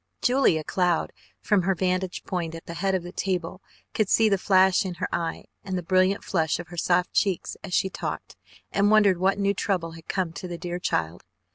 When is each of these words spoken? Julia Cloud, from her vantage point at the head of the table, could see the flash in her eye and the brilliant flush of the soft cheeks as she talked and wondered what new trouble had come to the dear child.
Julia 0.23 0.63
Cloud, 0.63 1.13
from 1.41 1.61
her 1.61 1.75
vantage 1.75 2.23
point 2.23 2.55
at 2.55 2.65
the 2.65 2.73
head 2.73 2.95
of 2.95 3.03
the 3.03 3.11
table, 3.11 3.61
could 3.93 4.09
see 4.09 4.29
the 4.29 4.39
flash 4.39 4.83
in 4.83 4.95
her 4.95 5.07
eye 5.13 5.45
and 5.63 5.77
the 5.77 5.83
brilliant 5.83 6.23
flush 6.23 6.57
of 6.57 6.69
the 6.69 6.77
soft 6.79 7.13
cheeks 7.13 7.55
as 7.63 7.75
she 7.75 7.87
talked 7.91 8.35
and 8.71 8.89
wondered 8.89 9.19
what 9.19 9.37
new 9.37 9.53
trouble 9.53 9.91
had 9.91 10.07
come 10.07 10.33
to 10.33 10.47
the 10.47 10.57
dear 10.57 10.79
child. 10.79 11.23